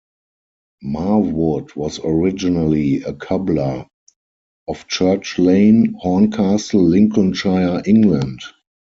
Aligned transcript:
Marwood 0.83 1.75
was 1.75 1.99
originally 2.03 3.03
a 3.03 3.13
cobbler, 3.13 3.85
of 4.67 4.87
Church 4.87 5.37
Lane, 5.37 5.93
Horncastle, 6.01 6.81
Lincolnshire, 6.83 7.83
England. 7.85 8.39